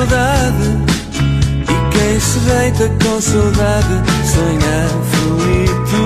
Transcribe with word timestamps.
saudade. 0.00 0.68
E 1.62 1.76
quem 1.90 2.20
se 2.20 2.38
deita 2.40 2.88
com 3.04 3.20
saudade 3.20 4.02
sonha 4.24 4.86
aflito. 4.86 6.02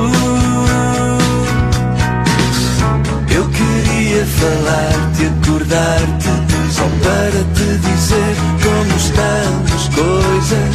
Eu 3.34 3.44
queria 3.50 4.26
falar-te, 4.26 5.26
acordar-te, 5.26 6.32
só 6.72 6.88
para 7.02 7.40
te 7.54 7.68
dizer 7.78 8.34
como 8.62 8.96
estão 8.96 9.52
as 9.74 9.88
coisas, 9.94 10.74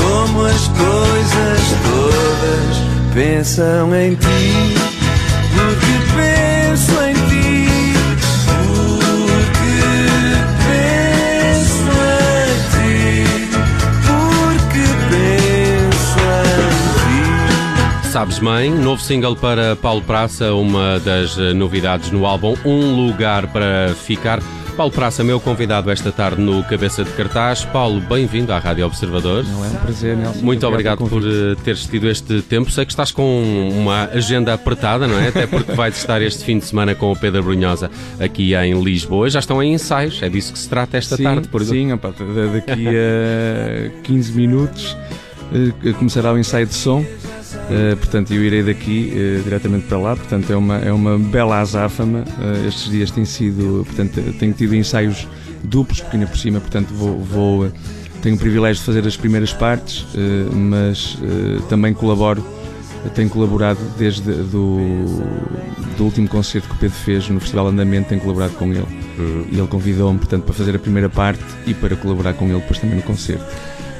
como 0.00 0.44
as 0.46 0.68
coisas 0.68 1.62
todas 1.84 2.74
pensam 3.14 3.94
em 3.94 4.14
ti, 4.14 4.74
porque 5.54 5.94
penso 6.16 6.94
em 7.02 7.13
Sabes 18.14 18.38
Mãe, 18.38 18.70
novo 18.70 19.02
single 19.02 19.34
para 19.34 19.74
Paulo 19.74 20.00
Praça, 20.00 20.54
uma 20.54 21.00
das 21.00 21.36
eh, 21.36 21.52
novidades 21.52 22.12
no 22.12 22.24
álbum 22.26 22.54
Um 22.64 23.08
Lugar 23.08 23.48
para 23.48 23.92
Ficar. 23.92 24.40
Paulo 24.76 24.92
Praça, 24.92 25.24
meu 25.24 25.40
convidado 25.40 25.90
esta 25.90 26.12
tarde 26.12 26.40
no 26.40 26.62
Cabeça 26.62 27.02
de 27.02 27.10
Cartaz. 27.10 27.64
Paulo, 27.64 28.00
bem-vindo 28.00 28.52
à 28.52 28.60
Rádio 28.60 28.86
Observador. 28.86 29.44
Não 29.44 29.64
é 29.64 29.68
um 29.68 29.74
prazer, 29.74 30.16
Nelson. 30.16 30.42
Muito 30.42 30.64
obrigado 30.64 30.98
pelo 30.98 31.10
por 31.10 31.22
eh, 31.24 31.56
teres 31.64 31.86
tido 31.86 32.08
este 32.08 32.40
tempo. 32.42 32.70
Sei 32.70 32.84
que 32.84 32.92
estás 32.92 33.10
com 33.10 33.68
uma 33.72 34.04
agenda 34.04 34.54
apertada, 34.54 35.08
não 35.08 35.18
é? 35.18 35.30
Até 35.30 35.48
porque 35.48 35.72
vais 35.74 35.96
estar 35.96 36.22
este 36.22 36.44
fim 36.44 36.60
de 36.60 36.66
semana 36.66 36.94
com 36.94 37.10
o 37.10 37.16
Pedro 37.16 37.42
Brunhosa 37.42 37.90
aqui 38.20 38.54
em 38.54 38.80
Lisboa. 38.80 39.28
Já 39.28 39.40
estão 39.40 39.60
em 39.60 39.74
ensaios, 39.74 40.22
é 40.22 40.28
disso 40.28 40.52
que 40.52 40.58
se 40.60 40.68
trata 40.68 40.96
esta 40.96 41.16
sim, 41.16 41.24
tarde. 41.24 41.48
Por 41.48 41.64
Sim, 41.64 41.90
opa, 41.90 42.10
da- 42.10 42.52
daqui 42.52 42.86
a 42.94 44.02
15 44.04 44.32
minutos 44.34 44.96
eh, 45.52 45.92
começará 45.94 46.32
o 46.32 46.38
ensaio 46.38 46.64
de 46.64 46.74
som. 46.74 47.04
Eh, 47.70 47.94
portanto, 47.96 48.32
eu 48.32 48.42
irei 48.42 48.62
daqui 48.62 49.12
eh, 49.14 49.40
diretamente 49.42 49.86
para 49.86 49.98
lá. 49.98 50.16
Portanto, 50.16 50.52
é 50.52 50.56
uma, 50.56 50.78
é 50.78 50.92
uma 50.92 51.18
bela 51.18 51.60
azáfama. 51.60 52.24
Eh, 52.40 52.68
estes 52.68 52.90
dias 52.90 53.10
têm 53.10 53.24
sido, 53.24 53.84
portanto, 53.86 54.20
tenho 54.38 54.52
tido 54.52 54.74
ensaios 54.74 55.26
duplos, 55.62 56.00
porque 56.00 56.16
ainda 56.16 56.28
por 56.28 56.38
cima, 56.38 56.60
portanto, 56.60 56.92
vou, 56.92 57.18
vou, 57.20 57.72
tenho 58.22 58.36
o 58.36 58.38
privilégio 58.38 58.80
de 58.80 58.86
fazer 58.86 59.06
as 59.06 59.16
primeiras 59.16 59.52
partes, 59.52 60.06
mas 60.52 61.18
também 61.68 61.94
colaboro 61.94 62.44
tenho 63.14 63.28
colaborado 63.28 63.78
desde 63.98 64.32
do, 64.32 64.78
do 65.96 66.04
último 66.04 66.28
concerto 66.28 66.68
que 66.68 66.74
o 66.74 66.78
Pedro 66.78 66.96
fez 66.96 67.28
no 67.28 67.40
Festival 67.40 67.68
Andamento, 67.68 68.08
tenho 68.08 68.20
colaborado 68.20 68.54
com 68.54 68.66
ele. 68.66 68.86
Uhum. 69.18 69.46
E 69.50 69.58
ele 69.58 69.68
convidou-me, 69.68 70.18
portanto, 70.18 70.44
para 70.44 70.54
fazer 70.54 70.74
a 70.74 70.78
primeira 70.78 71.08
parte 71.08 71.42
e 71.66 71.74
para 71.74 71.96
colaborar 71.96 72.32
com 72.34 72.46
ele 72.46 72.60
depois 72.60 72.78
também 72.78 72.96
no 72.96 73.02
concerto. 73.02 73.44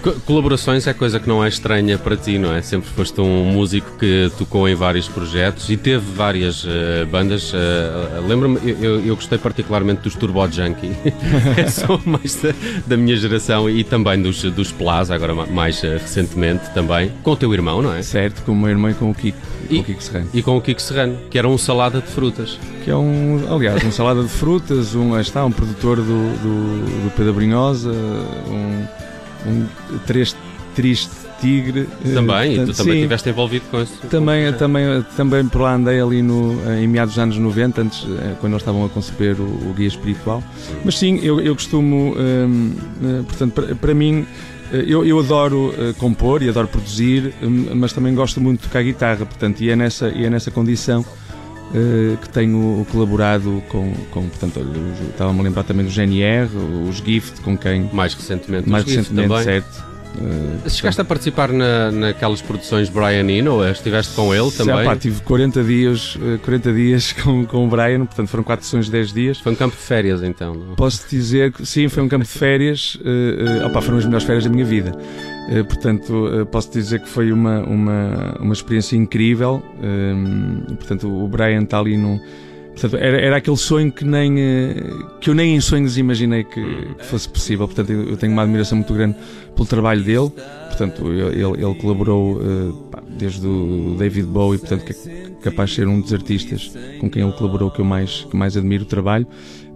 Co- 0.05 0.13
Colaborações 0.27 0.87
é 0.87 0.93
coisa 0.93 1.19
que 1.19 1.27
não 1.27 1.43
é 1.43 1.49
estranha 1.49 1.97
para 1.97 2.15
ti, 2.15 2.39
não 2.39 2.55
é? 2.55 2.61
Sempre 2.61 2.91
foste 2.91 3.19
um 3.23 3.45
músico 3.47 3.91
que 3.99 4.31
tocou 4.37 4.69
em 4.69 4.75
vários 4.75 5.09
projetos 5.09 5.71
e 5.71 5.79
teve 5.79 6.05
várias 6.15 6.63
eh, 6.69 7.07
bandas. 7.07 7.53
eh, 7.55 8.21
Lembro-me, 8.29 8.59
eu, 8.65 9.01
eu- 9.03 9.15
gostei 9.17 9.39
particularmente 9.39 10.03
dos 10.03 10.15
Turbo 10.15 10.47
Junkie, 10.47 10.93
são 11.73 11.99
mais 12.05 12.35
da, 12.43 12.53
da 12.87 12.97
minha 12.99 13.17
geração, 13.17 13.71
e 13.71 13.83
também 13.83 14.21
dos, 14.21 14.43
dos 14.43 14.71
Plaza, 14.71 15.15
agora 15.15 15.35
ma- 15.35 15.47
mais 15.47 15.83
eh, 15.83 15.97
recentemente 15.97 16.69
também, 16.75 17.11
com 17.23 17.31
o 17.31 17.37
teu 17.37 17.55
irmão, 17.55 17.81
não 17.81 17.95
é? 17.95 18.03
Certo, 18.03 18.43
com 18.45 18.53
o 18.53 18.57
meu 18.57 18.69
irmão 18.69 18.91
e 18.91 18.95
com 18.95 19.11
o 19.11 19.15
Kiko, 19.15 19.39
com 19.69 19.75
E- 19.75 19.79
o 19.81 19.85
Kiko 19.85 20.03
Serrano. 20.03 20.29
E 20.35 20.43
com 20.43 20.57
o 20.57 20.61
Kiko 20.61 20.83
Serrano, 20.83 21.17
que 21.31 21.39
era 21.39 21.49
um 21.49 21.57
salada 21.57 22.03
de 22.03 22.09
frutas. 22.09 22.59
Que 22.85 22.91
é 22.91 22.97
um, 22.97 23.41
aliás, 23.51 23.83
um 23.83 23.91
salada 23.91 24.23
de 24.23 24.29
frutas, 24.29 24.95
um, 24.95 25.19
está, 25.19 25.43
um 25.47 25.51
produtor 25.51 25.97
do, 25.97 26.03
do, 26.05 27.05
do 27.05 27.11
Pedro 27.17 27.33
Brinhosa, 27.33 27.91
um, 27.91 28.85
um 29.47 29.67
triste, 30.07 30.37
triste 30.75 31.11
tigre. 31.41 31.89
eh, 32.05 32.15
Também, 32.15 32.53
e 32.53 32.55
tu 32.55 32.57
portanto, 32.59 32.77
também 32.77 32.93
sim. 32.93 32.99
estiveste 33.01 33.29
envolvido 33.29 33.65
com 33.71 33.83
isso. 33.83 33.95
Também, 34.09 34.53
também, 34.55 35.05
também 35.17 35.47
por 35.47 35.61
lá 35.63 35.75
andei 35.75 36.01
ali 36.01 36.23
no, 36.23 36.59
em 36.73 36.87
meados 36.87 37.15
dos 37.15 37.23
anos 37.23 37.37
90, 37.39 37.83
antes, 37.83 38.05
eh, 38.05 38.35
quando 38.41 38.53
eles 38.53 38.63
estavam 38.63 38.85
a 38.85 38.89
conceber 38.89 39.37
o, 39.41 39.45
o 39.45 39.75
guia 39.77 39.89
espiritual. 39.89 40.43
Mas 40.85 40.99
sim, 40.99 41.19
eu, 41.23 41.41
eu 41.41 41.55
costumo, 41.55 42.15
hum, 42.17 42.73
eh, 43.03 43.23
portanto, 43.27 43.53
para, 43.53 43.75
para 43.75 43.95
mim, 43.95 44.27
eh, 44.73 44.85
eu, 44.87 45.05
eu 45.05 45.19
adoro 45.19 45.75
eh, 45.79 45.93
compor 45.99 46.43
e 46.43 46.49
adoro 46.49 46.69
produzir, 46.69 47.35
hum, 47.43 47.67
mas 47.75 47.93
também 47.93 48.15
gosto 48.15 48.41
muito 48.41 48.61
de 48.63 48.69
tocar 48.69 48.83
guitarra, 48.83 49.27
portanto, 49.27 49.61
e 49.61 49.71
é 49.71 49.77
nessa, 49.77 50.09
e 50.09 50.25
é 50.25 50.31
nessa 50.31 50.51
condição 50.51 51.05
eh, 51.75 52.17
que 52.21 52.29
tenho 52.29 52.87
colaborado 52.91 53.63
com, 53.69 53.93
com 54.11 54.29
portanto, 54.29 54.61
estava-me 55.11 55.41
a 55.41 55.43
lembrar 55.43 55.63
também 55.65 55.85
do 55.87 55.91
GNR, 55.91 56.49
os 56.89 56.97
Gift, 56.97 57.41
com 57.41 57.57
quem 57.57 57.89
Mais 57.93 58.15
recentemente, 58.15 58.69
mais 58.69 58.85
recentemente, 58.85 59.29
também. 59.29 59.45
certo. 59.45 59.85
eh, 60.65 60.69
Chegaste 60.69 61.01
a 61.01 61.05
participar 61.05 61.51
na, 61.53 61.91
naquelas 61.91 62.41
produções 62.43 62.89
Brian 62.89 63.29
Eno? 63.31 63.65
Estiveste 63.69 64.15
com 64.15 64.33
ele 64.35 64.51
Já, 64.51 64.65
também? 64.65 64.85
pá, 64.85 64.95
tive 64.97 65.21
40 65.23 65.65
dias, 65.65 66.17
eh, 66.23 66.39
40 66.45 66.73
dias 66.73 67.13
com, 67.23 67.45
com 67.45 67.65
o 67.67 67.69
Brian, 67.69 68.05
portanto 68.07 68.29
foram 68.29 68.45
4 68.45 68.65
sessões 68.65 68.87
de 68.87 68.93
10 68.93 69.13
dias. 69.13 69.39
Foi 69.41 69.53
um 69.53 69.57
campo 69.57 69.75
de 69.77 69.83
férias 69.83 70.23
então. 70.23 70.55
não? 70.55 70.75
Posso 70.77 71.05
dizer 71.09 71.53
que 71.53 71.67
sim, 71.67 71.89
foi 71.89 72.03
um 72.03 72.09
campo 72.09 72.25
de 72.25 72.31
férias, 72.31 72.97
eh, 73.05 73.61
eh, 73.63 73.67
opá, 73.67 73.81
foram 73.81 73.99
as 73.99 74.05
melhores 74.05 74.25
férias 74.25 74.45
da 74.45 74.51
minha 74.51 74.65
vida. 74.65 74.93
Eh, 75.49 75.63
portanto, 75.63 76.29
eh, 76.29 76.45
posso 76.45 76.71
dizer 76.73 77.01
que 77.01 77.09
foi 77.09 77.31
uma, 77.31 77.61
uma, 77.65 78.37
uma 78.41 78.53
experiência 78.53 78.97
incrível. 78.97 79.63
eh, 79.83 80.75
portanto, 80.77 81.09
o 81.09 81.29
Brian 81.29 81.63
está 81.63 81.79
ali 81.79 81.97
num. 81.97 82.19
Portanto, 82.73 82.97
era, 82.97 83.21
era 83.21 83.37
aquele 83.37 83.57
sonho 83.57 83.93
que, 83.93 84.05
nem, 84.05 84.41
eh, 84.41 84.75
que 85.21 85.31
eu 85.31 85.35
nem 85.35 85.55
em 85.55 85.61
sonhos 85.61 85.97
imaginei 85.97 86.45
que, 86.45 86.95
que 86.99 87.05
fosse 87.05 87.29
possível. 87.29 87.67
Portanto, 87.67 87.93
eu 87.93 88.17
tenho 88.17 88.33
uma 88.33 88.43
admiração 88.43 88.79
muito 88.79 88.93
grande 88.95 89.17
pelo 89.55 89.67
trabalho 89.67 90.03
dele. 90.03 90.31
Portanto, 90.69 91.07
ele, 91.13 91.63
ele 91.65 91.75
colaborou 91.77 92.41
desde 93.17 93.47
o 93.47 93.95
David 93.97 94.27
Bowie, 94.27 94.59
portanto, 94.59 94.85
que 94.85 94.93
é 94.93 95.31
capaz 95.41 95.71
de 95.71 95.77
ser 95.77 95.87
um 95.87 96.01
dos 96.01 96.13
artistas 96.13 96.73
com 97.01 97.09
quem 97.09 97.23
ele 97.23 97.33
colaborou 97.33 97.71
que 97.71 97.81
eu 97.81 97.85
mais, 97.85 98.27
que 98.29 98.37
mais 98.37 98.57
admiro 98.57 98.83
o 98.83 98.87
trabalho, 98.87 99.25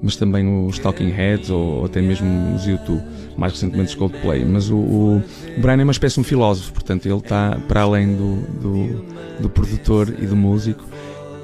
mas 0.02 0.16
também 0.16 0.66
os 0.66 0.78
Talking 0.80 1.10
Heads 1.10 1.50
ou, 1.50 1.78
ou 1.78 1.84
até 1.84 2.02
mesmo 2.02 2.54
os 2.54 2.66
YouTube, 2.66 3.02
mais 3.38 3.52
recentemente 3.52 3.90
os 3.90 3.94
Coldplay. 3.94 4.44
Mas 4.44 4.68
o, 4.68 4.76
o 4.76 5.22
Brian 5.58 5.80
é 5.80 5.84
uma 5.84 5.92
espécie 5.92 6.16
de 6.16 6.20
um 6.20 6.24
filósofo, 6.24 6.72
portanto, 6.72 7.06
ele 7.06 7.16
está 7.16 7.56
para 7.68 7.82
além 7.82 8.16
do, 8.16 8.36
do, 8.60 9.04
do 9.40 9.48
produtor 9.48 10.12
e 10.20 10.26
do 10.26 10.36
músico. 10.36 10.84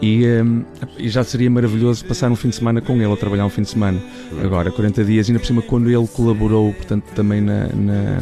E, 0.03 0.27
hum, 0.27 0.65
e 0.99 1.09
já 1.09 1.23
seria 1.23 1.49
maravilhoso 1.49 2.05
passar 2.05 2.31
um 2.31 2.37
fim 2.37 2.49
de 2.49 2.57
semana 2.57 2.81
com 2.81 2.95
ele, 2.95 3.11
a 3.11 3.17
trabalhar 3.17 3.47
um 3.47 3.51
fim 3.51 3.63
de 3.63 3.71
semana. 3.71 4.03
Agora, 4.43 4.71
40 4.71 5.05
dias, 5.05 5.29
ainda 5.29 5.39
por 5.39 5.47
cima, 5.47 5.63
quando 5.63 5.89
ele 5.89 6.07
colaborou, 6.09 6.75
portanto, 6.75 7.05
também 7.15 7.41
na, 7.41 7.69
na, 7.69 8.19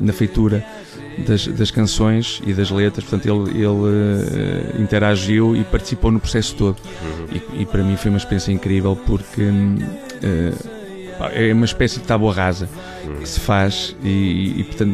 na 0.00 0.12
feitura 0.12 0.64
das, 1.26 1.46
das 1.48 1.70
canções 1.70 2.40
e 2.46 2.54
das 2.54 2.70
letras, 2.70 3.04
portanto, 3.04 3.26
ele, 3.26 3.58
ele 3.58 4.76
eh, 4.76 4.80
interagiu 4.80 5.56
e 5.56 5.64
participou 5.64 6.12
no 6.12 6.20
processo 6.20 6.54
todo. 6.54 6.76
E, 7.32 7.62
e 7.62 7.66
para 7.66 7.82
mim 7.82 7.96
foi 7.96 8.10
uma 8.10 8.18
experiência 8.18 8.52
incrível 8.52 8.96
porque 9.04 9.42
pá, 10.22 10.75
é 11.32 11.52
uma 11.52 11.64
espécie 11.64 11.98
de 12.00 12.04
tábua 12.06 12.32
rasa 12.32 12.68
que 13.20 13.28
se 13.28 13.40
faz 13.40 13.96
e, 14.02 14.54
e, 14.60 14.64
portanto, 14.64 14.92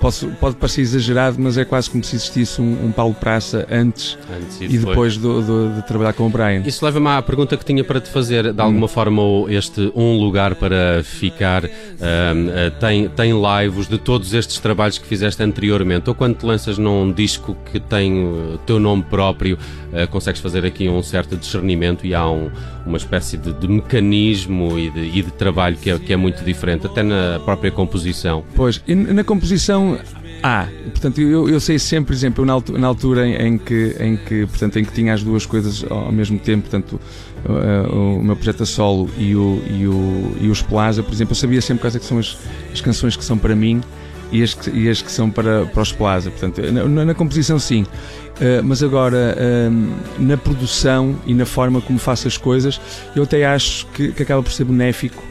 posso, 0.00 0.26
pode 0.40 0.56
parecer 0.56 0.80
exagerado, 0.80 1.36
mas 1.38 1.56
é 1.56 1.64
quase 1.64 1.88
como 1.88 2.02
se 2.02 2.16
existisse 2.16 2.60
um, 2.60 2.86
um 2.86 2.90
Paulo 2.92 3.14
Praça 3.14 3.66
antes 3.70 4.18
Antes 4.36 4.60
e 4.60 4.78
depois 4.78 5.16
do- 5.16 5.42
do- 5.42 5.74
de 5.76 5.86
trabalhar 5.86 6.12
com 6.12 6.26
o 6.26 6.28
Brian. 6.28 6.62
Isso 6.66 6.84
leva-me 6.84 7.06
à 7.08 7.22
pergunta 7.22 7.56
que 7.56 7.64
tinha 7.64 7.84
para 7.84 8.00
te 8.00 8.08
fazer. 8.08 8.52
De 8.52 8.60
alguma 8.60 8.88
forma, 8.88 9.22
o- 9.22 9.48
este 9.48 9.92
Um 9.94 10.18
Lugar 10.18 10.56
para 10.56 11.02
Ficar 11.04 11.64
ahm, 11.66 11.70
ah, 12.00 12.70
tem, 12.80 13.08
tem 13.10 13.32
lives 13.32 13.86
de 13.86 13.96
todos 13.98 14.34
estes 14.34 14.58
trabalhos 14.58 14.98
que 14.98 15.06
fizeste 15.06 15.40
anteriormente? 15.42 16.08
Ou 16.08 16.14
quando 16.16 16.34
te 16.36 16.44
lanças 16.46 16.78
num 16.78 17.12
disco 17.12 17.56
que 17.70 17.78
tem 17.78 18.24
o 18.24 18.58
teu 18.66 18.80
nome 18.80 19.04
próprio, 19.04 19.56
ah, 19.92 20.04
consegues 20.08 20.40
fazer 20.40 20.64
aqui 20.66 20.88
um 20.88 21.00
certo 21.02 21.36
discernimento 21.36 22.04
e 22.04 22.12
há 22.12 22.28
um- 22.28 22.50
uma 22.86 22.96
espécie 22.96 23.36
de, 23.36 23.52
de 23.52 23.68
mecanismo 23.68 24.78
e 24.78 24.90
de, 24.90 25.00
e 25.00 25.22
de 25.22 25.30
trabalho 25.32 25.76
que 25.76 25.90
é, 25.90 25.98
que 25.98 26.12
é 26.12 26.16
muito 26.16 26.44
diferente, 26.44 26.86
até 26.86 27.02
na 27.02 27.40
própria 27.44 27.70
composição. 27.70 28.44
Pois, 28.54 28.82
e 28.86 28.94
na 28.94 29.24
composição 29.24 29.98
há. 30.42 30.66
Portanto, 30.90 31.20
eu, 31.20 31.48
eu 31.48 31.60
sei 31.60 31.78
sempre, 31.78 32.08
por 32.08 32.12
exemplo, 32.12 32.44
na 32.44 32.52
altura, 32.52 32.78
na 32.78 32.86
altura 32.86 33.28
em, 33.28 33.56
que, 33.56 33.96
em, 34.00 34.16
que, 34.16 34.46
portanto, 34.46 34.78
em 34.78 34.84
que 34.84 34.92
tinha 34.92 35.14
as 35.14 35.22
duas 35.22 35.46
coisas 35.46 35.84
ao 35.88 36.12
mesmo 36.12 36.38
tempo, 36.38 36.68
portanto, 36.68 37.00
uh, 37.46 37.94
o, 37.94 38.18
o 38.18 38.24
meu 38.24 38.36
projeto 38.36 38.62
a 38.64 38.66
solo 38.66 39.08
e, 39.16 39.34
o, 39.36 39.62
e, 39.70 39.86
o, 39.86 40.36
e 40.40 40.48
os 40.48 40.60
Plaza, 40.62 41.02
por 41.02 41.12
exemplo, 41.12 41.32
eu 41.32 41.36
sabia 41.36 41.60
sempre 41.60 41.82
quais 41.82 41.96
é 41.96 41.98
que 41.98 42.04
são 42.04 42.18
as, 42.18 42.36
as 42.72 42.80
canções 42.80 43.16
que 43.16 43.24
são 43.24 43.38
para 43.38 43.54
mim 43.54 43.80
e 44.32 44.42
as 44.42 44.54
que, 44.54 44.70
e 44.70 44.88
as 44.88 45.00
que 45.02 45.12
são 45.12 45.30
para, 45.30 45.66
para 45.66 45.82
os 45.82 45.92
Plaza. 45.92 46.30
Portanto, 46.30 46.60
na, 46.72 47.04
na- 47.04 47.14
composição, 47.14 47.58
sim. 47.58 47.82
Uh, 47.82 48.64
mas 48.64 48.82
agora, 48.82 49.36
um, 49.70 49.92
na 50.18 50.36
produção 50.36 51.14
e 51.26 51.34
na 51.34 51.44
forma 51.44 51.80
como 51.80 51.98
faço 51.98 52.26
as 52.26 52.36
coisas, 52.36 52.80
eu 53.14 53.22
até 53.22 53.44
acho 53.44 53.86
que, 53.88 54.10
que 54.12 54.22
acaba 54.22 54.42
por 54.42 54.50
ser 54.50 54.64
benéfico 54.64 55.22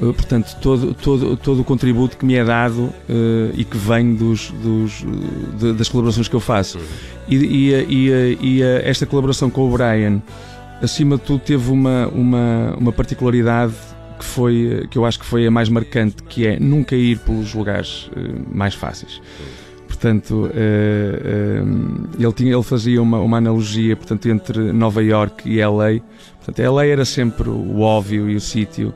Uh, 0.00 0.14
portanto, 0.14 0.56
todo, 0.62 0.94
todo, 0.94 1.36
todo 1.36 1.60
o 1.60 1.64
contributo 1.64 2.16
que 2.16 2.24
me 2.24 2.34
é 2.34 2.42
dado 2.42 2.84
uh, 2.84 2.94
e 3.54 3.64
que 3.64 3.76
vem 3.76 4.14
dos, 4.14 4.50
dos, 4.50 5.04
de, 5.58 5.74
das 5.74 5.90
colaborações 5.90 6.26
que 6.26 6.34
eu 6.34 6.40
faço. 6.40 6.78
E, 7.28 7.36
e, 7.36 7.74
e, 7.74 8.38
e, 8.40 8.62
esta 8.62 9.04
colaboração 9.04 9.50
com 9.50 9.68
o 9.68 9.70
Brian, 9.70 10.22
acima 10.80 11.16
de 11.16 11.22
tudo, 11.22 11.40
teve 11.40 11.70
uma, 11.70 12.08
uma, 12.08 12.76
uma 12.78 12.92
particularidade 12.92 13.74
que, 14.20 14.24
foi, 14.24 14.86
que 14.90 14.96
eu 14.96 15.04
acho 15.04 15.18
que 15.18 15.26
foi 15.26 15.46
a 15.46 15.50
mais 15.50 15.68
marcante, 15.68 16.22
que 16.22 16.46
é 16.46 16.60
nunca 16.60 16.94
ir 16.94 17.18
pelos 17.18 17.54
lugares 17.54 18.08
uh, 18.08 18.56
mais 18.56 18.74
fáceis. 18.74 19.20
Portanto, 19.88 20.50
ele, 22.18 22.32
tinha, 22.32 22.54
ele 22.54 22.62
fazia 22.62 23.02
uma, 23.02 23.18
uma 23.18 23.36
analogia 23.36 23.94
portanto, 23.96 24.30
entre 24.30 24.72
Nova 24.72 25.02
York 25.02 25.46
e 25.46 25.62
LA. 25.62 26.00
Portanto, 26.42 26.72
LA 26.72 26.86
era 26.86 27.04
sempre 27.04 27.50
o 27.50 27.80
óbvio 27.80 28.30
e 28.30 28.36
o 28.36 28.40
sítio 28.40 28.94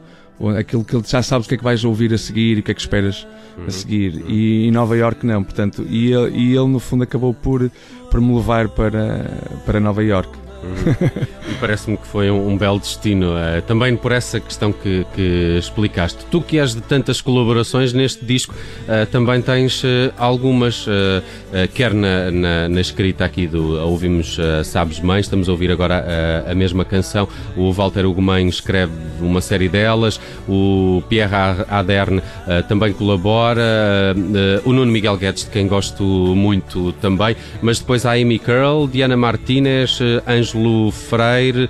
aquilo 0.58 0.84
que 0.84 1.00
já 1.06 1.22
sabes 1.22 1.46
o 1.46 1.48
que 1.48 1.54
é 1.54 1.58
que 1.58 1.64
vais 1.64 1.84
ouvir 1.84 2.12
a 2.12 2.18
seguir 2.18 2.56
e 2.56 2.60
o 2.60 2.62
que 2.62 2.70
é 2.70 2.74
que 2.74 2.80
esperas 2.80 3.26
a 3.66 3.70
seguir. 3.70 4.24
E 4.28 4.66
em 4.66 4.70
Nova 4.70 4.96
York 4.96 5.24
não, 5.24 5.42
portanto, 5.42 5.84
e 5.88 6.12
ele, 6.12 6.36
e 6.36 6.56
ele 6.56 6.68
no 6.68 6.80
fundo 6.80 7.04
acabou 7.04 7.32
por, 7.32 7.70
por 8.10 8.20
me 8.20 8.34
levar 8.34 8.68
para, 8.68 9.30
para 9.64 9.80
Nova 9.80 10.02
York. 10.02 10.43
e 11.50 11.54
parece-me 11.54 11.96
que 11.96 12.06
foi 12.06 12.30
um, 12.30 12.48
um 12.48 12.56
belo 12.56 12.78
destino, 12.78 13.32
uh, 13.32 13.62
também 13.62 13.96
por 13.96 14.12
essa 14.12 14.40
questão 14.40 14.72
que, 14.72 15.06
que, 15.14 15.56
explicaste. 15.58 16.24
Tu 16.30 16.40
que 16.40 16.58
és 16.58 16.74
de 16.74 16.80
tantas 16.80 17.20
colaborações 17.20 17.92
neste 17.92 18.24
disco, 18.24 18.54
uh, 18.54 19.06
também 19.06 19.40
tens 19.40 19.82
uh, 19.82 19.86
algumas, 20.16 20.86
quer 21.74 21.94
na, 21.94 22.30
na, 22.30 22.68
na, 22.68 22.80
escrita 22.80 23.24
aqui 23.24 23.46
do 23.46 23.80
Ouvimos 23.80 24.38
Sabes 24.64 25.00
Mãe, 25.00 25.20
estamos 25.20 25.48
a 25.48 25.52
ouvir 25.52 25.70
agora 25.70 26.44
a 26.46 26.54
mesma 26.54 26.84
canção, 26.84 27.28
o 27.56 27.72
Walter 27.72 28.06
Ugumem 28.06 28.48
escreve 28.48 28.92
uma 29.20 29.40
série 29.40 29.68
delas, 29.68 30.20
o 30.48 31.02
Pierre 31.08 31.34
Aderne 31.68 32.22
também 32.68 32.92
colabora, 32.92 34.14
o 34.64 34.72
Nuno 34.72 34.90
Miguel 34.90 35.16
Guedes, 35.16 35.44
de 35.44 35.50
quem 35.50 35.66
gosto 35.66 36.02
muito 36.04 36.92
também, 37.00 37.36
mas 37.62 37.78
depois 37.78 38.04
há 38.04 38.12
Amy 38.12 38.38
Curl, 38.38 38.88
Diana 38.88 39.16
Martinez, 39.16 39.98
Anjo 40.26 40.53
Ângelo 40.54 40.90
Freire 40.90 41.68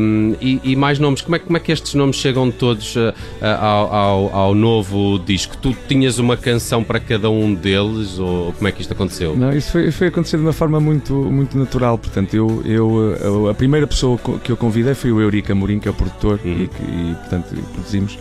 um, 0.00 0.34
e, 0.40 0.60
e, 0.64 0.76
mais 0.76 0.98
nomes. 0.98 1.20
Como 1.20 1.36
é, 1.36 1.38
como 1.38 1.56
é 1.56 1.60
que 1.60 1.70
estes 1.70 1.94
nomes 1.94 2.16
chegam 2.16 2.50
todos 2.50 2.96
uh, 2.96 3.12
ao, 3.60 3.94
ao, 3.94 4.34
ao, 4.34 4.54
novo 4.54 5.18
disco? 5.18 5.56
Tu 5.56 5.76
tinhas 5.86 6.18
uma 6.18 6.36
canção 6.36 6.82
para 6.82 6.98
cada 6.98 7.30
um 7.30 7.54
deles 7.54 8.18
ou 8.18 8.52
como 8.52 8.68
é 8.68 8.72
que 8.72 8.80
isto 8.80 8.92
aconteceu? 8.92 9.36
Não, 9.36 9.52
isso 9.52 9.72
foi, 9.72 9.90
foi 9.90 10.08
acontecer 10.08 10.36
de 10.36 10.42
uma 10.42 10.52
forma 10.52 10.80
muito, 10.80 11.14
muito 11.14 11.56
natural. 11.56 11.98
Portanto, 11.98 12.34
eu, 12.34 12.62
eu, 12.64 13.48
a 13.48 13.54
primeira 13.54 13.86
pessoa 13.86 14.18
que 14.42 14.50
eu 14.50 14.56
convidei 14.56 14.94
foi 14.94 15.12
o 15.12 15.20
Eurico 15.20 15.52
Amorim, 15.52 15.78
que 15.78 15.88
é 15.88 15.90
o 15.90 15.94
produtor, 15.94 16.40
uhum. 16.44 16.52
e, 16.52 16.64
e, 16.64 17.14
portanto 17.14 17.54
produzimos. 17.72 18.18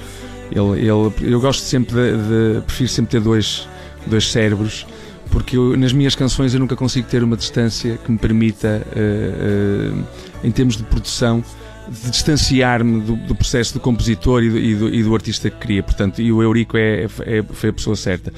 Ele, 0.49 0.79
ele, 0.79 1.33
eu 1.33 1.41
gosto 1.41 1.61
sempre 1.61 1.93
de, 1.93 2.57
de, 2.57 2.61
prefiro 2.61 2.89
sempre 2.89 3.11
ter 3.11 3.21
dois, 3.21 3.67
dois 4.05 4.31
cérebros 4.31 4.85
porque 5.31 5.57
eu, 5.57 5.77
nas 5.77 5.93
minhas 5.93 6.15
canções 6.15 6.53
eu 6.53 6.59
nunca 6.59 6.75
consigo 6.75 7.07
ter 7.07 7.23
uma 7.23 7.37
distância 7.37 7.97
que 7.97 8.11
me 8.11 8.17
permita, 8.17 8.85
uh, 8.87 9.99
uh, 9.99 10.07
em 10.43 10.51
termos 10.51 10.77
de 10.77 10.83
produção, 10.83 11.43
de 11.89 12.11
distanciar-me 12.11 13.01
do, 13.01 13.15
do, 13.15 13.35
processo 13.35 13.73
do 13.73 13.79
compositor 13.79 14.43
e 14.43 14.49
do, 14.49 14.57
e, 14.57 14.75
do, 14.75 14.95
e 14.95 15.03
do, 15.03 15.13
artista 15.13 15.49
que 15.49 15.57
cria. 15.57 15.83
Portanto, 15.83 16.21
e 16.21 16.31
o 16.31 16.41
Eurico 16.41 16.77
é, 16.77 17.05
é, 17.21 17.43
foi 17.51 17.69
a 17.69 17.73
pessoa 17.73 17.95
certa. 17.95 18.33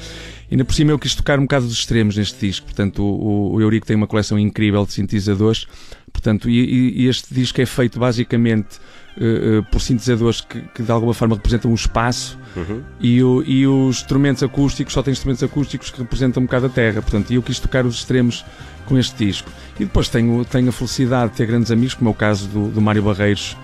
E 0.50 0.53
ainda 0.53 0.65
por 0.65 0.74
cima 0.74 0.91
eu 0.91 1.00
quis 1.00 1.15
tocar 1.15 1.39
um 1.39 1.44
bocado 1.44 1.65
dos 1.65 1.77
extremos 1.77 2.15
neste 2.15 2.47
disco. 2.47 2.65
Portanto, 2.65 3.03
o, 3.03 3.53
o 3.53 3.62
Eurico 3.62 3.85
tem 3.88 3.95
uma 3.95 4.07
coleção 4.07 4.38
incrível 4.38 4.85
de 4.85 4.94
sintetizadores. 4.94 5.65
Portanto, 6.11 6.50
e, 6.50 7.03
e 7.03 7.07
este 7.07 7.33
disco 7.33 7.61
é 7.61 7.65
feito 7.65 8.00
basicamente 8.00 8.79
uh, 9.17 9.63
por 9.71 9.81
sintetizadores 9.81 10.41
que, 10.41 10.61
que, 10.61 10.83
de 10.83 10.91
alguma 10.91 11.13
forma 11.13 11.35
representam 11.35 11.71
um 11.71 11.75
espaço 11.75 12.38
uhum. 12.56 12.81
e, 13.00 13.21
o, 13.23 13.44
e 13.45 13.67
os 13.67 13.97
instrumentos 13.97 14.44
acústicos 14.44 14.94
só 14.94 15.01
têm 15.01 15.11
instrumentos 15.11 15.44
acústicos 15.44 15.89
que 15.91 16.00
representam 16.00 16.44
um 16.44 16.45
bocado 16.45 16.65
a 16.67 16.69
terra. 16.69 17.01
Portanto, 17.01 17.31
eu 17.31 17.41
quis 17.41 17.59
tocar 17.59 17.85
os 17.85 17.95
extremos 17.95 18.45
com 18.85 18.97
este 18.97 19.25
disco. 19.25 19.50
E 19.79 19.85
depois 19.85 20.09
tenho, 20.09 20.44
tenho 20.45 20.69
a 20.69 20.71
felicidade 20.71 21.31
de 21.31 21.38
ter 21.38 21.45
grandes 21.45 21.71
amigos, 21.71 21.94
como 21.94 22.09
é 22.09 22.11
o 22.11 22.15
caso 22.15 22.47
do, 22.47 22.67
do 22.69 22.81
Mário 22.81 23.03
Barreiros, 23.03 23.56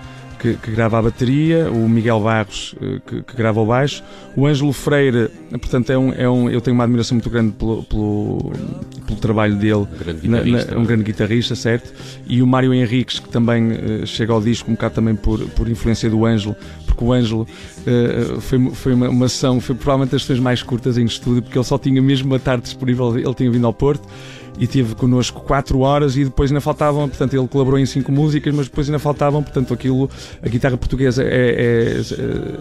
que, 0.46 0.54
que, 0.54 0.70
grava 0.70 0.98
a 0.98 1.02
bateria, 1.02 1.70
o 1.70 1.88
Miguel 1.88 2.20
Barros, 2.20 2.74
eh, 2.80 3.00
que, 3.04 3.22
que, 3.22 3.36
grava 3.36 3.60
o 3.60 3.66
baixo, 3.66 4.02
o 4.36 4.46
Ângelo 4.46 4.72
Freire, 4.72 5.28
portanto, 5.50 5.90
é 5.90 5.98
um, 5.98 6.12
é 6.12 6.30
um, 6.30 6.48
eu 6.48 6.60
tenho 6.60 6.74
uma 6.74 6.84
admiração 6.84 7.16
muito 7.16 7.28
grande 7.28 7.52
pelo, 7.52 7.82
pelo, 7.82 8.52
pelo 9.06 9.18
trabalho 9.18 9.56
dele, 9.56 9.86
grande 9.98 10.28
na, 10.28 10.44
na, 10.44 10.78
um 10.78 10.84
grande 10.84 11.02
guitarrista, 11.02 11.56
certo? 11.56 11.92
E 12.26 12.42
o 12.42 12.46
Mário 12.46 12.72
Henriques, 12.72 13.18
que 13.18 13.28
também 13.28 13.72
uh, 13.72 14.06
chega 14.06 14.32
ao 14.32 14.40
disco 14.40 14.70
um 14.70 14.74
bocado 14.74 14.94
também 14.94 15.16
por, 15.16 15.40
por 15.50 15.68
influência 15.68 16.08
do 16.08 16.24
Ângelo, 16.24 16.54
porque 16.86 17.04
o 17.04 17.12
Ângelo 17.12 17.42
uh, 17.42 18.40
foi, 18.40 18.70
foi 18.70 18.94
uma, 18.94 19.08
uma 19.08 19.26
ação, 19.26 19.60
foi 19.60 19.74
provavelmente 19.74 20.12
das 20.12 20.22
sessões 20.22 20.38
mais 20.38 20.62
curtas 20.62 20.96
em 20.96 21.04
estúdio, 21.04 21.42
porque 21.42 21.58
ele 21.58 21.64
só 21.64 21.78
tinha 21.78 22.00
mesmo 22.00 22.30
uma 22.30 22.38
tarde 22.38 22.64
disponível, 22.64 23.16
ele 23.18 23.34
tinha 23.34 23.50
vindo 23.50 23.66
ao 23.66 23.72
Porto 23.72 24.06
e 24.58 24.66
teve 24.66 24.94
connosco 24.94 25.40
4 25.42 25.78
horas 25.80 26.16
e 26.16 26.24
depois 26.24 26.50
ainda 26.50 26.60
faltavam, 26.60 27.08
portanto, 27.08 27.34
ele 27.34 27.46
colaborou 27.48 27.78
em 27.78 27.86
5 27.86 28.10
músicas, 28.10 28.54
mas 28.54 28.66
depois 28.66 28.88
ainda 28.88 28.98
faltavam, 28.98 29.42
portanto, 29.42 29.74
aquilo, 29.74 30.08
a 30.42 30.48
guitarra 30.48 30.76
portuguesa 30.76 31.22
é, 31.22 31.98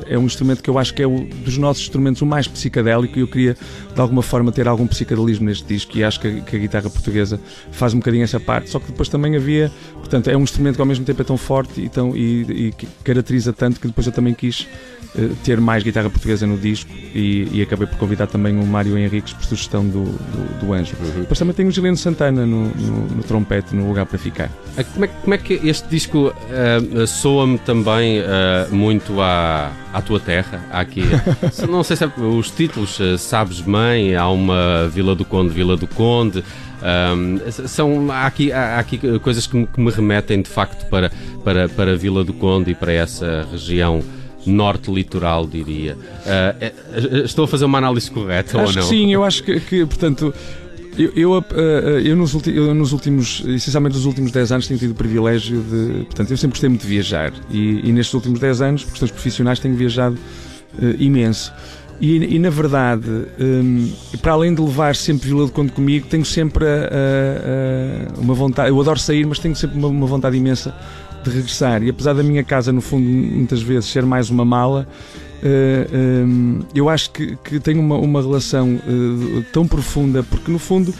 é, 0.07 0.13
é 0.15 0.17
um 0.17 0.25
instrumento 0.25 0.61
que 0.61 0.69
eu 0.69 0.77
acho 0.77 0.93
que 0.93 1.01
é 1.01 1.07
o, 1.07 1.25
dos 1.43 1.57
nossos 1.57 1.83
instrumentos 1.83 2.21
o 2.21 2.25
mais 2.25 2.47
psicadélico 2.47 3.17
e 3.17 3.21
eu 3.21 3.27
queria, 3.27 3.57
de 3.93 4.01
alguma 4.01 4.21
forma, 4.21 4.51
ter 4.51 4.67
algum 4.67 4.87
psicadelismo 4.87 5.45
neste 5.45 5.65
disco 5.65 5.97
e 5.97 6.03
acho 6.03 6.19
que 6.19 6.27
a, 6.27 6.41
que 6.41 6.55
a 6.55 6.59
guitarra 6.59 6.89
portuguesa 6.89 7.39
faz 7.71 7.93
um 7.93 7.97
bocadinho 7.97 8.23
essa 8.23 8.39
parte, 8.39 8.69
só 8.69 8.79
que 8.79 8.87
depois 8.87 9.09
também 9.09 9.35
havia, 9.35 9.71
portanto, 9.95 10.29
é 10.29 10.37
um 10.37 10.43
instrumento 10.43 10.75
que 10.75 10.81
ao 10.81 10.87
mesmo 10.87 11.05
tempo 11.05 11.21
é 11.21 11.25
tão 11.25 11.37
forte 11.37 11.81
e, 11.81 11.89
tão, 11.89 12.15
e, 12.15 12.41
e 12.41 12.73
caracteriza 13.03 13.53
tanto 13.53 13.79
que 13.79 13.87
depois 13.87 14.05
eu 14.07 14.13
também 14.13 14.33
quis 14.33 14.67
uh, 15.15 15.35
ter 15.43 15.59
mais 15.59 15.83
guitarra 15.83 16.09
portuguesa 16.09 16.45
no 16.45 16.57
disco 16.57 16.91
e, 16.93 17.47
e, 17.51 17.61
acabei 17.61 17.87
por 17.87 17.97
convidar 17.97 18.27
também 18.27 18.57
o 18.57 18.65
Mário 18.65 18.97
Henriques 18.97 19.33
por 19.33 19.45
sugestão 19.45 19.85
do, 19.85 20.03
do, 20.03 20.59
do 20.65 20.73
Anjo. 20.73 20.95
Uhum. 20.99 21.21
Depois 21.21 21.39
também 21.39 21.53
tem 21.53 21.67
o 21.67 21.71
Juliano 21.85 21.97
Santana 21.97 22.45
no, 22.45 22.69
no, 22.69 23.07
no, 23.15 23.23
trompete, 23.23 23.75
no 23.75 23.87
lugar 23.87 24.05
para 24.05 24.17
ficar. 24.17 24.49
Ah, 24.77 24.83
como 24.83 25.05
é, 25.05 25.07
como 25.07 25.33
é 25.33 25.37
que 25.37 25.53
este 25.63 25.87
disco 25.87 26.33
uh, 26.33 27.07
soa-me 27.07 27.59
também 27.59 28.19
uh, 28.19 28.73
muito 28.73 29.21
à, 29.21 29.71
à 29.93 30.01
tua 30.01 30.19
terra? 30.19 30.65
Aqui, 30.71 31.03
não 31.69 31.83
sei 31.83 31.95
se 31.95 32.03
é, 32.03 32.11
os 32.17 32.49
títulos, 32.49 32.99
uh, 32.99 33.17
Sabes 33.17 33.61
Mãe, 33.61 34.15
há 34.15 34.27
uma 34.29 34.89
Vila 34.89 35.15
do 35.15 35.23
Conde, 35.23 35.53
Vila 35.53 35.77
do 35.77 35.87
Conde. 35.87 36.43
Um, 36.83 37.39
são, 37.67 38.11
há, 38.11 38.25
aqui, 38.25 38.51
há 38.51 38.77
aqui 38.79 38.99
coisas 39.19 39.47
que 39.47 39.55
me, 39.55 39.67
que 39.67 39.79
me, 39.79 39.91
remetem 39.91 40.41
de 40.41 40.49
facto 40.49 40.87
para, 40.89 41.11
para, 41.43 41.69
para 41.69 41.95
Vila 41.95 42.23
do 42.23 42.33
Conde 42.33 42.71
e 42.71 42.75
para 42.75 42.91
essa 42.91 43.47
região 43.51 44.03
norte 44.45 44.91
litoral, 44.91 45.47
diria. 45.47 45.95
Uh, 45.95 47.25
estou 47.25 47.45
a 47.45 47.47
fazer 47.47 47.65
uma 47.65 47.77
análise 47.77 48.09
correta 48.11 48.61
acho 48.61 48.77
ou 48.77 48.83
não? 48.83 48.89
sim, 48.89 49.13
eu 49.13 49.23
acho 49.23 49.43
que, 49.43 49.59
que 49.59 49.85
portanto. 49.85 50.33
Eu, 50.97 51.11
eu, 51.15 51.45
eu, 52.03 52.15
nos 52.15 52.47
eu, 52.47 52.73
nos 52.73 52.93
últimos, 52.93 53.43
essencialmente 53.45 53.95
nos 53.95 54.05
últimos 54.05 54.31
10 54.31 54.51
anos, 54.53 54.67
tenho 54.67 54.79
tido 54.79 54.91
o 54.91 54.95
privilégio 54.95 55.61
de. 55.61 56.05
Portanto, 56.05 56.31
eu 56.31 56.37
sempre 56.37 56.53
gostei 56.53 56.69
muito 56.69 56.81
de 56.81 56.87
viajar 56.87 57.33
e, 57.49 57.89
e 57.89 57.91
nestes 57.91 58.13
últimos 58.13 58.39
10 58.39 58.61
anos, 58.61 58.83
por 58.83 58.91
questões 58.91 59.11
profissionais, 59.11 59.59
tenho 59.59 59.75
viajado 59.75 60.15
uh, 60.15 60.95
imenso. 60.97 61.51
E, 61.99 62.35
e, 62.35 62.39
na 62.39 62.49
verdade, 62.49 63.09
um, 63.39 63.91
para 64.21 64.33
além 64.33 64.53
de 64.53 64.61
levar 64.61 64.95
sempre 64.95 65.29
Vila 65.29 65.45
de 65.45 65.51
Conde 65.51 65.71
comigo, 65.71 66.07
tenho 66.09 66.25
sempre 66.25 66.65
uma 68.17 68.33
vontade. 68.33 68.69
Eu 68.69 68.79
adoro 68.79 68.99
sair, 68.99 69.25
mas 69.25 69.39
tenho 69.39 69.55
sempre 69.55 69.77
uma, 69.77 69.87
uma 69.87 70.07
vontade 70.07 70.35
imensa 70.35 70.73
de 71.29 71.35
regressar. 71.35 71.83
E 71.83 71.89
apesar 71.89 72.13
da 72.13 72.23
minha 72.23 72.43
casa, 72.43 72.71
no 72.71 72.81
fundo, 72.81 73.05
muitas 73.05 73.61
vezes 73.61 73.89
ser 73.89 74.05
mais 74.05 74.29
uma 74.29 74.45
mala, 74.45 74.87
eh, 75.43 75.87
eh, 75.91 76.63
eu 76.73 76.89
acho 76.89 77.11
que, 77.11 77.35
que 77.37 77.59
tenho 77.59 77.79
uma, 77.79 77.97
uma 77.97 78.21
relação 78.21 78.75
uh, 78.75 79.45
tão 79.51 79.67
profunda, 79.67 80.23
porque 80.23 80.51
no 80.51 80.59
fundo 80.59 80.93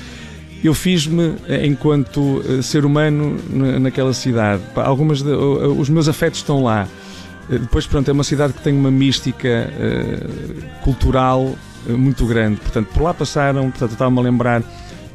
eu 0.64 0.74
fiz-me 0.74 1.36
enquanto 1.64 2.42
ser 2.64 2.86
humano 2.86 3.38
naquela 3.80 4.14
cidade. 4.14 4.64
Algumas 4.76 5.22
de, 5.22 5.30
os 5.30 5.90
meus 5.90 6.08
afetos 6.08 6.40
estão 6.40 6.64
lá. 6.64 6.88
Depois, 7.48 7.86
pronto, 7.86 8.10
é 8.10 8.12
uma 8.12 8.24
cidade 8.24 8.54
que 8.54 8.64
tem 8.64 8.74
uma 8.74 8.90
mística 8.90 9.70
cultural 10.84 11.54
muito 11.88 12.26
grande. 12.26 12.60
Portanto, 12.62 12.88
por 12.88 13.04
lá 13.04 13.14
passaram, 13.14 13.70
portanto, 13.70 13.92
estava-me 13.92 14.18
a 14.18 14.22
lembrar 14.24 14.64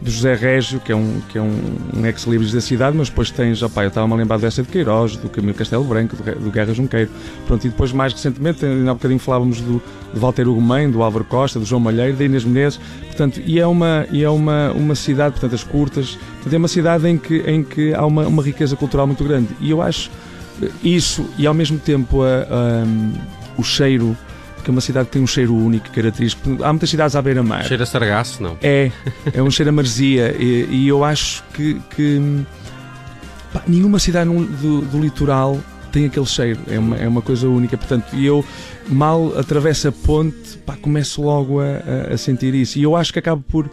do 0.01 0.11
José 0.11 0.35
Régio, 0.35 0.81
que 0.81 0.91
é 0.91 0.97
um, 0.97 1.21
que 1.29 1.37
é 1.37 1.43
um, 1.43 1.77
um 1.95 2.07
ex-libris 2.07 2.53
da 2.53 2.61
cidade, 2.61 2.97
mas 2.97 3.09
depois 3.11 3.31
tens, 3.31 3.63
opa, 3.63 3.83
eu 3.83 3.89
estava-me 3.89 4.15
a 4.15 4.17
lembrar 4.17 4.39
do 4.39 4.47
Essa 4.47 4.63
de 4.63 4.69
Queiroz, 4.69 5.17
do 5.17 5.29
Camilo 5.29 5.55
Castelo 5.55 5.85
Branco, 5.85 6.17
do, 6.17 6.23
do 6.23 6.51
Guerra 6.51 6.73
Junqueiro, 6.73 7.11
pronto, 7.47 7.67
e 7.67 7.69
depois 7.69 7.93
mais 7.93 8.13
recentemente, 8.13 8.65
ainda 8.65 8.91
há 8.91 8.95
bocadinho 8.95 9.21
falávamos 9.21 9.61
do, 9.61 9.83
do 10.13 10.21
Walter 10.21 10.49
Ugumem, 10.49 10.91
do 10.91 11.03
Álvaro 11.03 11.25
Costa, 11.25 11.59
do 11.59 11.67
João 11.67 11.81
Malheiro, 11.81 12.17
da 12.17 12.25
Inês 12.25 12.45
Menezes, 12.45 12.81
portanto, 13.07 13.43
e 13.45 13.61
é 13.61 13.67
uma, 13.67 14.07
e 14.11 14.25
é 14.25 14.31
uma, 14.31 14.73
uma 14.73 14.95
cidade, 14.95 15.33
portanto, 15.33 15.55
as 15.55 15.65
curtas, 15.65 16.17
portanto, 16.37 16.55
é 16.55 16.57
uma 16.57 16.69
cidade 16.69 17.07
em 17.07 17.19
que, 17.19 17.39
em 17.41 17.63
que 17.63 17.93
há 17.93 18.07
uma, 18.07 18.27
uma 18.27 18.43
riqueza 18.43 18.77
cultural 18.77 19.07
muito 19.07 19.23
grande, 19.23 19.49
e 19.61 19.71
eu 19.71 19.83
acho 19.83 20.11
isso, 20.83 21.29
e 21.39 21.47
ao 21.47 21.55
mesmo 21.55 21.79
tempo 21.79 22.23
a, 22.23 22.27
a, 22.27 23.59
o 23.59 23.63
cheiro 23.63 24.17
que 24.63 24.71
é 24.71 24.73
uma 24.73 24.81
cidade 24.81 25.07
que 25.07 25.13
tem 25.13 25.23
um 25.23 25.27
cheiro 25.27 25.55
único, 25.55 25.91
característico. 25.91 26.63
Há 26.63 26.73
muitas 26.73 26.91
cidades 26.91 27.17
à 27.17 27.23
beira-mar. 27.23 27.65
Cheira 27.65 27.83
a 27.83 27.87
sargaço, 27.87 28.43
não? 28.43 28.57
É, 28.63 28.91
é 29.33 29.43
um 29.43 29.51
cheiro 29.51 29.71
a 29.71 29.73
marzia. 29.73 30.35
E, 30.39 30.67
e 30.71 30.89
eu 30.89 31.05
acho 31.05 31.43
que, 31.55 31.81
que 31.97 32.45
pá, 33.53 33.63
nenhuma 33.67 33.99
cidade 33.99 34.31
do, 34.31 34.83
do, 34.83 35.01
litoral 35.01 35.59
tem 35.93 36.07
aquele 36.07 36.27
cheiro, 36.27 36.61
é 36.69 36.79
uma, 36.79 36.97
é 36.97 37.09
uma 37.09 37.23
coisa 37.23 37.49
única. 37.49 37.77
Portanto, 37.77 38.15
e 38.15 38.25
eu 38.25 38.45
mal 38.89 39.37
atravesso 39.39 39.89
a 39.89 39.93
ponte, 39.93 40.59
pá, 40.65 40.77
começo 40.77 41.23
logo 41.23 41.61
a, 41.61 42.11
a, 42.11 42.15
a 42.15 42.17
sentir 42.17 42.55
isso. 42.55 42.79
E 42.79 42.83
eu 42.83 42.97
acho 42.97 43.13
que 43.13 43.19
acabo 43.19 43.43
por 43.49 43.71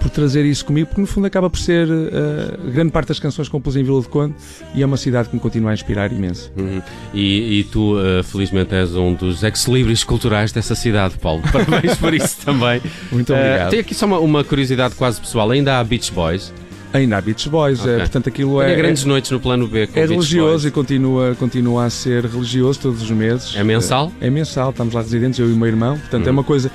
por 0.00 0.10
trazer 0.10 0.44
isso 0.44 0.64
comigo, 0.64 0.88
porque 0.88 1.00
no 1.00 1.06
fundo 1.06 1.26
acaba 1.26 1.48
por 1.48 1.58
ser 1.58 1.88
uh, 1.88 2.70
grande 2.72 2.90
parte 2.90 3.08
das 3.08 3.20
canções 3.20 3.46
que 3.46 3.52
compus 3.52 3.76
em 3.76 3.84
Vila 3.84 4.00
de 4.00 4.08
Conde 4.08 4.34
e 4.74 4.82
é 4.82 4.86
uma 4.86 4.96
cidade 4.96 5.28
que 5.28 5.34
me 5.34 5.40
continua 5.40 5.70
a 5.70 5.74
inspirar 5.74 6.10
imenso. 6.10 6.50
Uhum. 6.56 6.82
E, 7.12 7.60
e, 7.60 7.64
tu, 7.64 7.96
uh, 7.96 8.24
felizmente, 8.24 8.74
és 8.74 8.96
um 8.96 9.14
dos 9.14 9.42
ex-libris 9.42 10.02
culturais 10.02 10.50
dessa 10.50 10.74
cidade, 10.74 11.16
Paulo. 11.18 11.42
Parabéns 11.52 11.96
por 11.96 12.14
isso 12.14 12.38
também. 12.44 12.80
Muito 13.12 13.32
obrigado. 13.32 13.68
Uh, 13.68 13.70
tem 13.70 13.80
aqui 13.80 13.94
só 13.94 14.06
uma, 14.06 14.18
uma 14.18 14.42
curiosidade 14.42 14.94
quase 14.94 15.20
pessoal: 15.20 15.50
ainda 15.50 15.78
há 15.78 15.84
Beach 15.84 16.10
Boys. 16.12 16.52
Ainda 16.92 17.18
há 17.18 17.20
Beach 17.20 17.48
Boys, 17.48 17.80
okay. 17.80 17.94
é, 17.94 17.98
portanto 17.98 18.28
aquilo 18.28 18.60
é. 18.60 18.74
grandes 18.74 19.04
é, 19.04 19.06
noites 19.06 19.30
no 19.30 19.38
plano 19.38 19.68
B. 19.68 19.88
é 19.94 20.06
religioso 20.06 20.66
e 20.66 20.70
continua, 20.70 21.36
continua 21.36 21.84
a 21.84 21.90
ser 21.90 22.24
religioso 22.24 22.80
todos 22.80 23.02
os 23.02 23.10
meses. 23.10 23.54
É 23.54 23.62
mensal? 23.62 24.12
É, 24.20 24.26
é 24.26 24.30
mensal, 24.30 24.70
estamos 24.70 24.92
lá 24.92 25.00
residentes, 25.00 25.38
eu 25.38 25.48
e 25.48 25.52
o 25.52 25.56
meu 25.56 25.68
irmão. 25.68 25.96
Portanto, 25.98 26.22
é 26.22 26.24
uhum. 26.24 26.28
é 26.28 26.32
uma 26.32 26.44
coisa. 26.44 26.70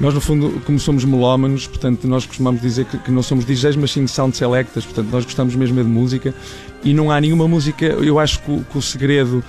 Nós, 0.00 0.14
no 0.14 0.20
fundo, 0.20 0.60
como 0.64 0.78
somos 0.78 1.04
melómanos, 1.04 1.66
portanto, 1.66 2.08
nós 2.08 2.26
costumamos 2.26 2.60
dizer 2.60 2.86
que, 2.86 2.98
que 2.98 3.10
não 3.10 3.22
somos 3.22 3.44
DJs, 3.44 3.76
mas 3.76 3.92
sim 3.92 4.06
sound 4.06 4.36
selectors, 4.36 4.84
portanto, 4.86 5.08
nós 5.12 5.24
gostamos 5.24 5.54
mesmo 5.54 5.76
de 5.82 5.88
música 5.88 6.34
e 6.82 6.92
não 6.92 7.10
há 7.10 7.20
nenhuma 7.20 7.46
música. 7.46 7.86
Eu 7.86 8.18
acho 8.18 8.40
que, 8.40 8.64
que 8.64 8.78
o 8.78 8.82
segredo 8.82 9.44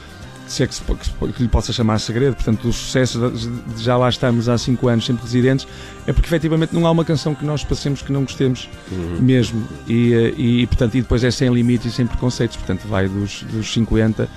se 0.47 0.63
é 0.63 0.67
que, 0.67 0.75
se, 0.75 0.81
que 0.83 1.41
lhe 1.41 1.47
possa 1.47 1.71
chamar 1.71 1.99
segredo, 1.99 2.35
portanto, 2.35 2.67
o 2.67 2.73
sucesso 2.73 3.31
de, 3.31 3.83
já 3.83 3.97
lá 3.97 4.09
estamos 4.09 4.49
há 4.49 4.57
5 4.57 4.87
anos 4.87 5.05
sempre 5.05 5.23
residentes, 5.23 5.67
é 6.05 6.13
porque 6.13 6.27
efetivamente 6.27 6.73
não 6.73 6.85
há 6.85 6.91
uma 6.91 7.05
canção 7.05 7.33
que 7.33 7.45
nós 7.45 7.63
passemos 7.63 8.01
que 8.01 8.11
não 8.11 8.21
gostemos 8.21 8.69
uhum. 8.91 9.19
mesmo. 9.21 9.67
E, 9.87 10.13
eh, 10.13 10.33
e, 10.37 10.67
portanto, 10.67 10.95
e 10.95 11.01
depois 11.01 11.23
é 11.23 11.31
sem 11.31 11.51
limites 11.53 11.93
e 11.93 11.95
sem 11.95 12.05
preconceitos, 12.05 12.57
portanto, 12.57 12.87
vai 12.87 13.07
dos, 13.07 13.43
dos 13.43 13.71
50 13.71 14.27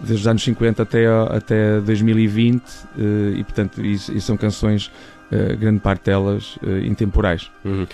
desde 0.00 0.22
os 0.22 0.26
anos 0.26 0.42
50 0.42 0.82
até, 0.82 1.06
até 1.06 1.80
2020 1.80 2.62
eh, 2.62 3.02
e 3.36 3.44
portanto 3.44 3.84
e, 3.84 3.92
e 3.92 4.20
são 4.22 4.38
canções 4.38 4.90
eh, 5.30 5.54
grande 5.54 5.80
parte 5.80 6.06
delas 6.06 6.58
intemporais. 6.82 7.50
Uhum. 7.64 7.86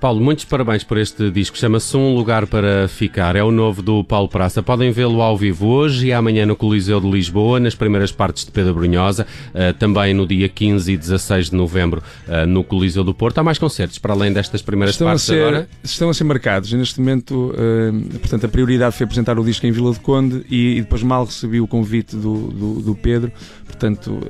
Paulo, 0.00 0.18
muitos 0.18 0.46
parabéns 0.46 0.82
por 0.82 0.96
este 0.96 1.30
disco. 1.30 1.58
Chama-se 1.58 1.94
Um 1.94 2.14
Lugar 2.14 2.46
para 2.46 2.88
Ficar. 2.88 3.36
É 3.36 3.44
o 3.44 3.50
novo 3.50 3.82
do 3.82 4.02
Paulo 4.02 4.30
Praça. 4.30 4.62
Podem 4.62 4.90
vê-lo 4.90 5.20
ao 5.20 5.36
vivo 5.36 5.66
hoje 5.66 6.06
e 6.06 6.12
amanhã 6.12 6.46
no 6.46 6.56
Coliseu 6.56 6.98
de 7.02 7.10
Lisboa, 7.10 7.60
nas 7.60 7.74
primeiras 7.74 8.10
partes 8.10 8.46
de 8.46 8.50
Pedro 8.50 8.72
Brunhosa. 8.72 9.26
Uh, 9.50 9.74
também 9.74 10.14
no 10.14 10.26
dia 10.26 10.48
15 10.48 10.90
e 10.90 10.96
16 10.96 11.50
de 11.50 11.54
novembro 11.56 12.02
uh, 12.26 12.46
no 12.46 12.64
Coliseu 12.64 13.04
do 13.04 13.12
Porto. 13.12 13.36
Há 13.36 13.42
mais 13.42 13.58
concertos 13.58 13.98
para 13.98 14.14
além 14.14 14.32
destas 14.32 14.62
primeiras 14.62 14.94
estão 14.94 15.06
partes 15.06 15.26
ser, 15.26 15.42
agora? 15.42 15.68
Estão 15.84 16.08
a 16.08 16.14
ser 16.14 16.24
marcados. 16.24 16.72
Neste 16.72 16.98
momento, 16.98 17.52
uh, 17.52 18.18
portanto, 18.20 18.46
a 18.46 18.48
prioridade 18.48 18.96
foi 18.96 19.04
apresentar 19.04 19.38
o 19.38 19.44
disco 19.44 19.66
em 19.66 19.70
Vila 19.70 19.92
de 19.92 20.00
Conde 20.00 20.46
e, 20.48 20.78
e 20.78 20.80
depois 20.80 21.02
mal 21.02 21.26
recebi 21.26 21.60
o 21.60 21.66
convite 21.66 22.16
do, 22.16 22.48
do, 22.48 22.80
do 22.80 22.94
Pedro. 22.94 23.30
Portanto, 23.66 24.20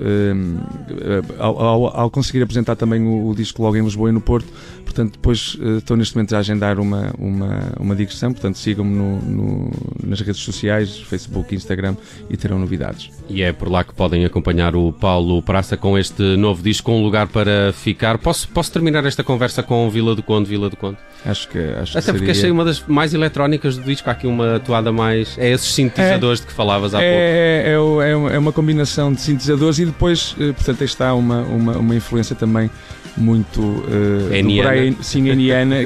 ao, 1.39 1.59
ao, 1.59 2.01
ao, 2.01 2.11
conseguir 2.11 2.43
apresentar 2.43 2.77
também 2.77 3.03
o, 3.03 3.31
o 3.31 3.35
disco 3.35 3.63
logo 3.63 3.77
em 3.77 3.83
Lisboa 3.83 4.11
e 4.11 4.13
no 4.13 4.21
Porto, 4.21 4.47
portanto, 4.85 5.13
depois 5.13 5.57
estou 5.79 5.97
neste 5.97 6.15
momento 6.15 6.35
a 6.35 6.39
agendar 6.39 6.79
uma, 6.79 7.13
uma, 7.19 7.73
uma 7.79 7.97
digressão, 7.97 8.33
portanto 8.33 8.57
sigam-me 8.57 8.95
no, 8.95 9.19
no, 9.21 9.71
nas 10.03 10.21
redes 10.21 10.41
sociais, 10.41 10.99
Facebook, 11.01 11.55
Instagram 11.55 11.97
e 12.29 12.37
terão 12.37 12.59
novidades. 12.59 13.11
E 13.29 13.43
é 13.43 13.53
por 13.53 13.71
lá 13.71 13.85
que 13.85 13.95
podem 13.95 14.25
acompanhar 14.25 14.75
o 14.75 14.93
Paulo 14.93 15.43
Praça 15.43 15.77
com 15.77 15.99
este 15.99 16.23
novo 16.37 16.63
disco, 16.63 16.91
um 16.91 17.03
lugar 17.03 17.29
para 17.29 17.73
ficar. 17.73 18.19
Posso, 18.19 18.49
posso 18.49 18.73
terminar 18.73 19.05
esta 19.05 19.23
conversa 19.23 19.63
com 19.63 19.89
Vila 19.91 20.15
do 20.15 20.23
Conde, 20.23 20.49
Vila 20.49 20.69
do 20.69 20.77
Conde? 20.77 20.99
Acho 21.25 21.49
que 21.49 21.59
acho 21.59 21.99
Até 21.99 22.13
que 22.13 22.19
porque 22.19 22.31
achei 22.31 22.51
uma 22.51 22.65
das 22.65 22.83
mais 22.87 23.13
eletrónicas 23.13 23.77
do 23.77 23.85
disco, 23.85 24.09
há 24.09 24.13
aqui 24.13 24.27
uma 24.27 24.59
toada 24.61 24.91
mais. 24.91 25.37
É 25.39 25.51
esses 25.51 25.73
sintetizadores 25.73 26.41
é, 26.41 26.43
de 26.43 26.49
que 26.49 26.53
falavas 26.55 26.95
há 26.95 27.03
é, 27.03 27.67
pouco. 27.75 28.03
É, 28.03 28.09
é, 28.09 28.35
é, 28.35 28.39
uma 28.39 28.53
combinação 28.53 29.13
de 29.13 29.21
sintetizadores 29.21 29.79
e 29.79 29.87
depois, 29.87 30.35
eh, 30.41 30.53
portanto, 30.53 30.83
está 30.83 31.15
uma, 31.15 31.43
uma, 31.43 31.79
uma 31.79 31.95
influência 31.95 32.35
também 32.35 32.71
muito 33.17 33.61
uh, 33.61 34.29
Brian, 34.31 34.95
sim, 35.03 35.29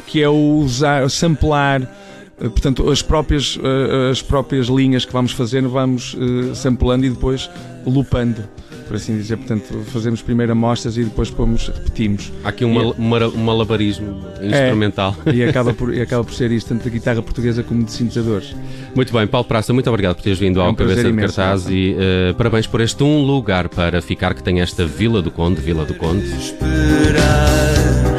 que 0.06 0.22
é 0.22 0.28
o 0.28 0.56
usar, 0.58 1.08
samplar 1.10 1.82
uh, 1.82 2.50
portanto, 2.50 2.88
as 2.90 3.02
próprias, 3.02 3.56
uh, 3.56 4.10
as 4.10 4.22
próprias 4.22 4.66
linhas 4.66 5.04
que 5.04 5.12
vamos 5.12 5.32
fazendo, 5.32 5.68
vamos 5.68 6.14
uh, 6.14 6.54
samplando 6.54 7.06
e 7.06 7.10
depois 7.10 7.50
loopando 7.86 8.42
por 8.86 8.96
assim 8.96 9.16
dizer. 9.16 9.36
Portanto, 9.36 9.82
fazemos 9.86 10.22
primeiro 10.22 10.52
amostras 10.52 10.96
e 10.96 11.04
depois 11.04 11.30
pomos, 11.30 11.68
repetimos. 11.68 12.32
Há 12.44 12.50
aqui 12.50 12.64
um, 12.64 12.92
um 12.98 13.44
malabarismo 13.44 14.20
instrumental. 14.42 15.16
É, 15.26 15.30
e, 15.30 15.44
acaba 15.44 15.72
por, 15.74 15.92
e 15.92 16.00
acaba 16.00 16.24
por 16.24 16.34
ser 16.34 16.52
isto, 16.52 16.68
tanto 16.68 16.84
da 16.84 16.90
guitarra 16.90 17.22
portuguesa 17.22 17.62
como 17.62 17.84
de 17.84 17.92
sintetizadores. 17.92 18.54
Muito 18.94 19.12
bem, 19.12 19.26
Paulo 19.26 19.46
Praça, 19.46 19.72
muito 19.72 19.88
obrigado 19.88 20.16
por 20.16 20.22
teres 20.22 20.38
vindo 20.38 20.60
é 20.60 20.62
um 20.62 20.66
ao 20.66 20.74
Cabeça 20.74 21.04
de 21.04 21.12
Cartaz 21.12 21.66
e 21.68 21.96
uh, 22.30 22.34
parabéns 22.34 22.66
por 22.66 22.80
este 22.80 23.02
um 23.02 23.22
lugar 23.22 23.68
para 23.68 24.00
ficar 24.00 24.34
que 24.34 24.42
tem 24.42 24.60
esta 24.60 24.84
Vila 24.86 25.20
do 25.20 25.30
Conde, 25.30 25.60
Vila 25.60 25.84
do 25.84 25.94
Conde. 25.94 26.26
Esperar, 26.36 28.13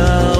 Oh. 0.00 0.37